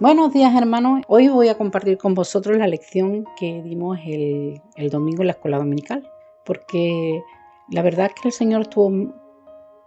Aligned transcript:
Buenos 0.00 0.32
días 0.32 0.52
hermanos, 0.56 1.02
hoy 1.06 1.28
voy 1.28 1.46
a 1.46 1.56
compartir 1.56 1.98
con 1.98 2.14
vosotros 2.14 2.58
la 2.58 2.66
lección 2.66 3.24
que 3.38 3.62
dimos 3.62 3.96
el, 4.04 4.60
domingo 4.90 5.22
en 5.22 5.28
la 5.28 5.34
escuela 5.34 5.58
dominical, 5.58 6.10
porque 6.44 7.22
la 7.70 7.80
verdad 7.80 8.06
es 8.06 8.20
que 8.20 8.28
el 8.28 8.32
Señor 8.32 8.62
estuvo 8.62 9.14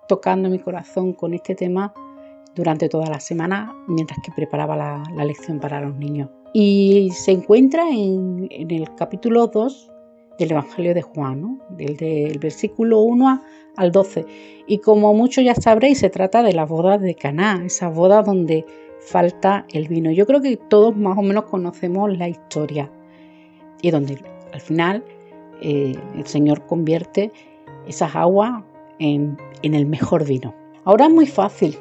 tocando 0.08 0.48
mi 0.48 0.60
corazón 0.60 1.12
con 1.12 1.34
este 1.34 1.56
tema 1.56 1.94
durante 2.56 2.88
toda 2.88 3.10
la 3.10 3.20
semana 3.20 3.76
mientras 3.90 4.18
que 4.24 4.32
preparaba 4.32 4.78
la, 4.78 5.26
lección 5.26 5.60
para 5.60 5.82
los 5.82 5.94
niños. 5.98 6.30
Y 6.54 7.10
se 7.12 7.32
encuentra 7.32 7.90
en, 7.90 8.48
el 8.50 8.96
capítulo 8.96 9.48
2 9.48 9.92
del 10.40 10.52
Evangelio 10.52 10.94
de 10.94 11.02
Juan, 11.02 11.62
del, 11.72 12.40
versículo 12.40 13.02
1 13.02 13.42
al 13.76 13.92
12. 13.92 14.26
Y 14.68 14.78
como 14.78 15.14
muchos 15.14 15.44
ya 15.44 15.54
sabréis, 15.54 16.00
se 16.00 16.10
trata 16.10 16.44
de 16.44 16.54
la 16.54 16.66
boda 16.66 16.98
de 16.98 17.14
Caná, 17.14 17.62
esa 17.66 17.90
boda 17.90 18.24
donde 18.24 18.66
falta 19.00 19.66
el 19.74 19.88
vino. 19.88 20.12
Yo 20.12 20.26
creo 20.26 20.42
que 20.42 20.58
todos 20.58 20.96
más 20.96 21.18
o 21.18 21.22
menos 21.22 21.46
conocemos 21.46 22.16
la 22.18 22.28
historia 22.28 22.92
y 23.82 23.92
donde 23.92 24.18
al 24.54 24.62
final 24.62 25.04
eh, 25.62 25.96
el 26.16 26.26
Señor 26.26 26.66
convierte 26.66 27.32
esas 27.88 28.16
aguas 28.16 28.64
en, 29.00 29.38
en 29.62 29.74
el 29.74 29.86
mejor 29.86 30.26
vino. 30.26 30.54
Ahora 30.84 31.06
es 31.06 31.12
muy 31.12 31.28
fácil, 31.28 31.78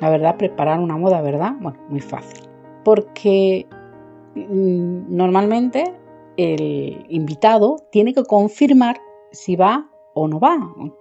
la 0.00 0.10
verdad, 0.10 0.36
preparar 0.36 0.80
una 0.80 0.96
boda, 0.96 1.20
¿verdad? 1.22 1.52
Bueno, 1.60 1.78
muy 1.88 2.00
fácil. 2.00 2.40
Porque 2.84 3.66
mm, 4.34 5.14
normalmente 5.14 5.92
el 6.36 7.06
invitado 7.08 7.76
tiene 7.90 8.12
que 8.12 8.24
confirmar 8.24 9.00
si 9.30 9.56
va 9.56 9.88
o 10.14 10.28
no 10.28 10.40
va. 10.40 10.56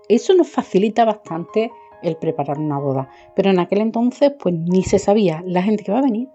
Eso 0.09 0.33
nos 0.33 0.49
facilita 0.49 1.05
bastante 1.05 1.71
el 2.03 2.17
preparar 2.17 2.59
una 2.59 2.79
boda. 2.79 3.09
Pero 3.35 3.49
en 3.49 3.59
aquel 3.59 3.79
entonces, 3.79 4.33
pues 4.39 4.53
ni 4.55 4.83
se 4.83 4.99
sabía 4.99 5.43
la 5.45 5.63
gente 5.63 5.83
que 5.83 5.91
va 5.91 5.99
a 5.99 6.03
venir, 6.03 6.29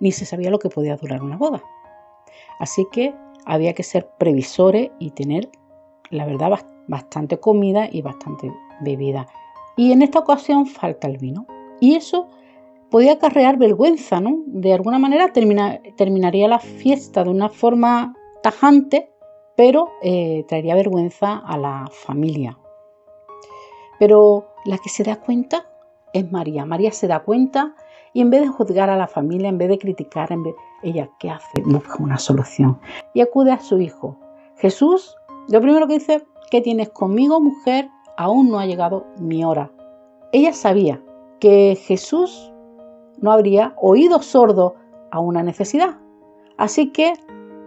ni 0.00 0.12
se 0.12 0.24
sabía 0.24 0.50
lo 0.50 0.58
que 0.58 0.68
podía 0.68 0.96
durar 0.96 1.22
una 1.22 1.36
boda. 1.36 1.62
Así 2.58 2.86
que 2.92 3.14
había 3.44 3.74
que 3.74 3.82
ser 3.82 4.08
previsores 4.18 4.90
y 4.98 5.10
tener, 5.10 5.48
la 6.10 6.26
verdad, 6.26 6.60
bastante 6.88 7.38
comida 7.38 7.88
y 7.90 8.02
bastante 8.02 8.52
bebida. 8.80 9.26
Y 9.76 9.92
en 9.92 10.02
esta 10.02 10.18
ocasión 10.18 10.66
falta 10.66 11.08
el 11.08 11.18
vino. 11.18 11.46
Y 11.80 11.94
eso 11.94 12.28
podía 12.90 13.14
acarrear 13.14 13.56
vergüenza, 13.56 14.20
¿no? 14.20 14.42
De 14.46 14.74
alguna 14.74 14.98
manera 14.98 15.32
terminaría 15.32 16.48
la 16.48 16.58
fiesta 16.58 17.24
de 17.24 17.30
una 17.30 17.48
forma 17.48 18.14
tajante, 18.42 19.10
pero 19.56 19.88
eh, 20.02 20.44
traería 20.48 20.74
vergüenza 20.74 21.36
a 21.36 21.56
la 21.56 21.88
familia. 21.92 22.58
Pero 23.98 24.49
la 24.64 24.78
que 24.78 24.88
se 24.88 25.04
da 25.04 25.16
cuenta 25.16 25.64
es 26.12 26.30
María. 26.30 26.64
María 26.64 26.92
se 26.92 27.06
da 27.06 27.20
cuenta 27.20 27.74
y 28.12 28.20
en 28.20 28.30
vez 28.30 28.42
de 28.42 28.48
juzgar 28.48 28.90
a 28.90 28.96
la 28.96 29.06
familia, 29.06 29.48
en 29.48 29.58
vez 29.58 29.68
de 29.68 29.78
criticar, 29.78 30.32
en 30.32 30.42
vez, 30.42 30.54
ella 30.82 31.08
qué 31.18 31.30
hace? 31.30 31.62
Busca 31.64 31.96
una 31.98 32.18
solución 32.18 32.78
y 33.14 33.20
acude 33.20 33.52
a 33.52 33.60
su 33.60 33.78
hijo. 33.80 34.16
Jesús, 34.56 35.16
lo 35.48 35.60
primero 35.60 35.86
que 35.86 35.94
dice, 35.94 36.24
¿qué 36.50 36.60
tienes 36.60 36.90
conmigo, 36.90 37.40
mujer? 37.40 37.88
Aún 38.16 38.50
no 38.50 38.58
ha 38.58 38.66
llegado 38.66 39.06
mi 39.18 39.44
hora. 39.44 39.70
Ella 40.32 40.52
sabía 40.52 41.02
que 41.38 41.76
Jesús 41.80 42.52
no 43.18 43.32
habría 43.32 43.74
oído 43.80 44.20
sordo 44.22 44.74
a 45.10 45.20
una 45.20 45.42
necesidad. 45.42 45.98
Así 46.56 46.92
que 46.92 47.14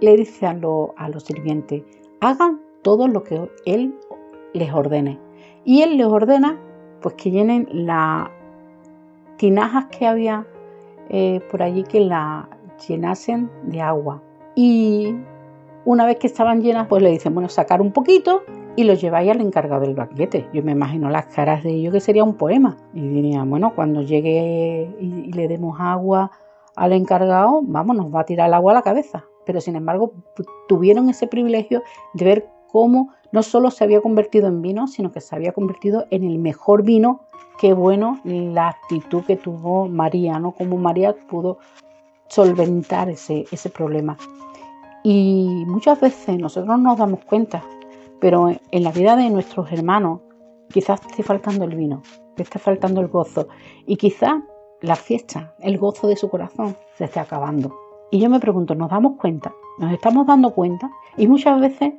le 0.01 0.15
dice 0.17 0.45
a, 0.45 0.55
a 0.97 1.09
los 1.09 1.23
sirvientes, 1.23 1.83
hagan 2.21 2.61
todo 2.83 3.07
lo 3.07 3.23
que 3.23 3.49
Él 3.65 3.95
les 4.53 4.71
ordene. 4.71 5.19
Y 5.63 5.81
Él 5.81 5.97
les 5.97 6.07
ordena 6.07 6.59
pues 7.03 7.13
que 7.15 7.29
llenen 7.29 7.67
las 7.71 8.29
tinajas 9.37 9.85
que 9.85 10.07
había 10.07 10.47
eh, 11.09 11.41
por 11.51 11.61
allí 11.61 11.83
que 11.83 11.99
la 11.99 12.49
llenasen 12.87 13.51
de 13.63 13.81
agua. 13.81 14.21
Y 14.55 15.15
una 15.85 16.05
vez 16.05 16.17
que 16.17 16.27
estaban 16.27 16.61
llenas, 16.61 16.87
pues 16.87 17.03
le 17.03 17.11
dicen, 17.11 17.33
bueno, 17.33 17.49
sacar 17.49 17.81
un 17.81 17.91
poquito 17.91 18.43
y 18.75 18.85
lo 18.85 18.93
lleváis 18.93 19.29
al 19.29 19.41
encargado 19.41 19.81
del 19.81 19.95
banquete. 19.95 20.47
Yo 20.53 20.63
me 20.63 20.71
imagino 20.71 21.09
las 21.09 21.25
caras 21.27 21.63
de 21.63 21.71
ellos 21.71 21.93
que 21.93 21.99
sería 21.99 22.23
un 22.23 22.35
poema. 22.35 22.77
Y 22.93 23.07
diría, 23.07 23.43
bueno, 23.43 23.73
cuando 23.75 24.01
llegue 24.01 24.95
y, 24.99 25.31
le 25.33 25.47
demos 25.47 25.77
agua 25.79 26.31
al 26.75 26.93
encargado, 26.93 27.61
vamos, 27.63 27.95
nos 27.95 28.13
va 28.13 28.21
a 28.21 28.25
tirar 28.25 28.47
el 28.47 28.53
agua 28.53 28.71
a 28.71 28.75
la 28.75 28.81
cabeza. 28.81 29.25
Pero 29.45 29.59
sin 29.59 29.75
embargo, 29.75 30.13
tuvieron 30.67 31.09
ese 31.09 31.27
privilegio 31.27 31.83
de 32.13 32.25
ver 32.25 32.49
cómo 32.73 33.13
no 33.31 33.43
solo 33.43 33.69
se 33.69 33.83
había 33.83 34.01
convertido 34.01 34.47
en 34.47 34.63
vino, 34.63 34.87
sino 34.87 35.11
que 35.11 35.21
se 35.21 35.35
había 35.35 35.51
convertido 35.51 36.07
en 36.09 36.23
el 36.23 36.39
mejor 36.39 36.81
vino. 36.81 37.21
Qué 37.59 37.71
bueno 37.71 38.19
la 38.23 38.69
actitud 38.69 39.23
que 39.23 39.37
tuvo 39.37 39.87
María, 39.87 40.39
¿no? 40.39 40.53
Cómo 40.53 40.77
María 40.77 41.15
pudo 41.29 41.59
solventar 42.27 43.09
ese, 43.09 43.45
ese 43.51 43.69
problema. 43.69 44.17
Y 45.03 45.63
muchas 45.67 46.01
veces 46.01 46.39
nosotros 46.39 46.79
nos 46.79 46.97
damos 46.97 47.23
cuenta, 47.25 47.63
pero 48.19 48.49
en 48.49 48.83
la 48.83 48.91
vida 48.91 49.15
de 49.15 49.29
nuestros 49.29 49.71
hermanos 49.71 50.21
quizás 50.71 50.99
esté 51.07 51.21
faltando 51.21 51.65
el 51.65 51.75
vino, 51.75 52.01
que 52.35 52.41
esté 52.41 52.57
faltando 52.57 53.01
el 53.01 53.07
gozo 53.07 53.49
y 53.85 53.97
quizás 53.97 54.41
la 54.81 54.95
fiesta, 54.95 55.53
el 55.59 55.77
gozo 55.77 56.07
de 56.07 56.15
su 56.15 56.27
corazón 56.27 56.75
se 56.97 57.05
esté 57.05 57.19
acabando. 57.19 57.71
Y 58.09 58.19
yo 58.19 58.31
me 58.31 58.39
pregunto, 58.39 58.73
¿nos 58.73 58.89
damos 58.89 59.17
cuenta? 59.17 59.53
¿Nos 59.77 59.93
estamos 59.93 60.25
dando 60.25 60.51
cuenta? 60.55 60.89
Y 61.17 61.27
muchas 61.27 61.59
veces 61.59 61.93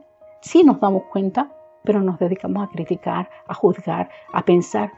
sí 0.44 0.62
nos 0.62 0.78
damos 0.78 1.04
cuenta, 1.04 1.50
pero 1.82 2.00
nos 2.00 2.18
dedicamos 2.18 2.62
a 2.62 2.70
criticar, 2.70 3.28
a 3.48 3.54
juzgar, 3.54 4.10
a 4.32 4.44
pensar 4.44 4.92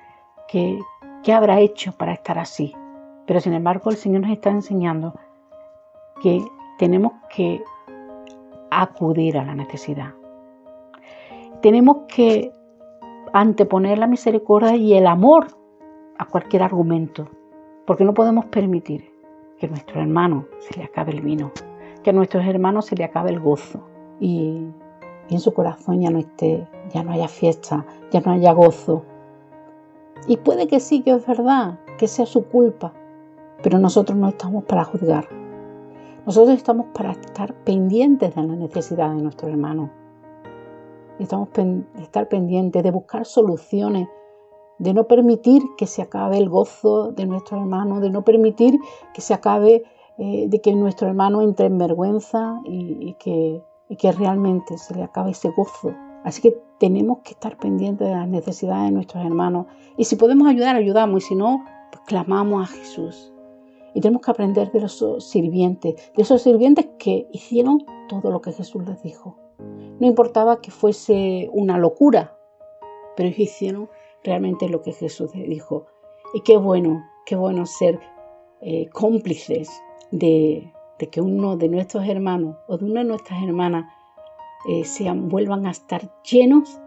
que 0.49 0.79
qué 1.23 1.33
habrá 1.33 1.61
hecho 1.61 1.93
para 1.93 2.13
estar 2.13 2.39
así. 2.39 2.75
Pero 3.27 3.41
sin 3.41 3.55
embargo 3.55 3.91
el 3.91 3.97
Señor 3.97 4.23
nos 4.23 4.31
está 4.31 4.51
enseñando 4.51 5.15
que 6.21 6.45
tenemos 6.79 7.13
que 7.35 7.63
acudir 8.71 9.39
a 9.39 9.45
la 9.45 9.55
necesidad. 9.55 10.15
Tenemos 11.63 11.99
que 12.09 12.53
anteponer 13.33 13.99
la 13.99 14.07
misericordia 14.07 14.77
y 14.77 14.95
el 14.95 15.07
amor 15.07 15.47
a 16.19 16.25
cualquier 16.25 16.63
argumento, 16.63 17.29
porque 17.87 18.05
no 18.05 18.15
podemos 18.15 18.47
permitir 18.47 19.13
que 19.59 19.67
a 19.67 19.69
nuestro 19.69 20.01
hermano 20.01 20.47
se 20.59 20.79
le 20.79 20.85
acabe 20.85 21.13
el 21.13 21.21
vino, 21.21 21.53
que 22.03 22.11
a 22.11 22.13
nuestros 22.13 22.45
hermanos 22.47 22.87
se 22.87 22.97
le 22.97 23.05
acabe 23.05 23.31
el 23.31 23.41
gozo. 23.41 23.89
Y 24.21 24.67
y 25.29 25.35
en 25.35 25.41
su 25.41 25.53
corazón 25.53 26.01
ya 26.01 26.11
no 26.11 26.19
esté, 26.19 26.67
ya 26.93 27.03
no 27.03 27.13
haya 27.13 27.29
fiesta, 27.29 27.85
ya 28.11 28.21
no 28.21 28.33
haya 28.33 28.53
gozo. 28.53 29.03
Y 30.27 30.37
puede 30.39 30.67
que 30.67 30.81
sí, 30.81 31.03
que 31.03 31.13
es 31.13 31.27
verdad, 31.27 31.79
que 31.99 32.09
sea 32.09 32.27
su 32.27 32.45
culpa, 32.47 32.93
pero 33.63 33.79
nosotros 33.79 34.19
no 34.19 34.29
estamos 34.29 34.65
para 34.65 34.85
juzgar. 34.85 35.29
Nosotros 36.27 36.57
estamos 36.57 36.87
para 36.93 37.13
estar 37.13 37.55
pendientes 37.55 38.35
de 38.35 38.43
la 38.43 38.57
necesidad 38.57 39.15
de 39.15 39.23
nuestro 39.23 39.49
hermano. 39.49 39.91
Estamos 41.19 41.49
estar 42.01 42.29
pendientes 42.29 42.83
de 42.83 42.91
buscar 42.91 43.25
soluciones, 43.25 44.09
de 44.79 44.93
no 44.93 45.05
permitir 45.05 45.63
que 45.79 45.87
se 45.87 46.03
acabe 46.03 46.37
el 46.37 46.49
gozo 46.49 47.13
de 47.13 47.27
nuestro 47.27 47.59
hermano, 47.59 48.01
de 48.01 48.11
no 48.11 48.23
permitir 48.23 48.79
que 49.15 49.23
se 49.23 49.33
acabe, 49.33 49.85
eh, 50.19 50.47
de 50.49 50.61
que 50.61 50.75
nuestro 50.75 51.09
hermano 51.09 51.41
entre 51.41 51.67
en 51.67 51.79
vergüenza 51.79 52.61
y 52.65 53.15
que 53.15 53.63
y 53.89 53.97
que 53.97 54.13
realmente 54.13 54.79
se 54.79 54.95
le 54.95 55.03
acabe 55.03 55.31
ese 55.31 55.51
gozo. 55.51 55.95
Así 56.25 56.43
que 56.43 56.59
tenemos 56.79 57.19
que 57.19 57.33
estar 57.33 57.57
pendientes 57.57 58.07
de 58.07 58.15
las 58.15 58.29
necesidades 58.29 58.87
de 58.87 58.93
nuestros 58.93 59.25
hermanos. 59.25 59.67
Y 59.97 60.05
si 60.05 60.17
podemos 60.17 60.49
ayudar, 60.49 60.77
ayudamos. 60.77 61.25
Y 61.25 61.27
si 61.29 61.35
no, 61.35 61.65
pues 61.93 62.03
clamamos 62.07 62.65
a 62.65 62.73
Jesús. 62.73 63.33
Y 63.95 64.01
tenemos 64.01 64.23
que 64.23 64.31
aprender 64.31 64.71
de 64.73 64.81
los 64.81 65.03
sirvientes, 65.21 65.95
de 66.15 66.23
esos 66.23 66.43
sirvientes 66.43 66.87
que 66.99 67.29
hicieron 67.33 67.85
todo 68.09 68.31
lo 68.31 68.41
que 68.41 68.53
Jesús 68.53 68.85
les 68.87 69.03
dijo. 69.03 69.39
No 69.59 70.07
importaba 70.07 70.61
que 70.61 70.71
fuese 70.71 71.49
una 71.53 71.79
locura, 71.79 72.37
pero 73.17 73.29
ellos 73.29 73.39
hicieron 73.39 73.89
realmente 74.23 74.69
lo 74.69 74.83
que 74.83 74.93
Jesús 74.93 75.35
les 75.35 75.49
dijo. 75.49 75.87
Y 76.35 76.43
qué 76.43 76.59
bueno, 76.59 77.05
qué 77.25 77.37
bueno 77.37 77.65
ser 77.65 77.99
eh, 78.61 78.89
cómplices 78.91 79.71
de, 80.11 80.73
de 80.99 81.09
que 81.09 81.21
uno 81.21 81.57
de 81.57 81.69
nuestros 81.69 82.07
hermanos 82.07 82.57
o 82.67 82.79
de 82.79 82.85
una 82.85 83.01
de 83.01 83.09
nuestras 83.09 83.43
hermanas 83.43 83.93
eh, 84.69 84.85
vuelvan 85.15 85.67
a 85.67 85.71
estar 85.71 86.11
llenos, 86.23 86.81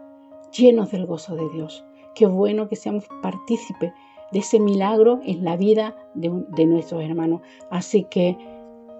llenos 0.56 0.90
del 0.90 1.06
gozo 1.06 1.36
de 1.36 1.48
Dios. 1.50 1.84
Qué 2.14 2.26
bueno 2.26 2.68
que 2.68 2.76
seamos 2.76 3.06
partícipes 3.22 3.92
de 4.32 4.38
ese 4.38 4.60
milagro 4.60 5.20
en 5.24 5.44
la 5.44 5.56
vida 5.56 5.96
de, 6.14 6.30
de 6.48 6.66
nuestros 6.66 7.02
hermanos. 7.02 7.40
Así 7.70 8.04
que 8.04 8.36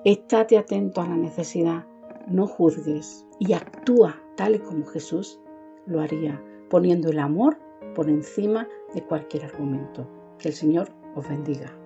estate 0.05 0.57
atento 0.57 1.01
a 1.01 1.09
la 1.09 1.17
necesidad, 1.17 1.85
no 2.27 2.47
juzgues 2.47 3.27
y 3.39 3.53
actúa 3.53 4.17
tal 4.37 4.63
como 4.63 4.87
Jesús 4.87 5.41
lo 5.87 6.01
haría, 6.01 6.43
poniendo 6.69 7.11
el 7.11 7.19
amor 7.19 7.59
por 7.95 8.09
encima 8.09 8.69
de 8.95 9.03
cualquier 9.03 9.45
argumento. 9.45 10.07
Que 10.39 10.49
el 10.49 10.55
Señor 10.55 10.89
os 11.15 11.29
bendiga. 11.29 11.80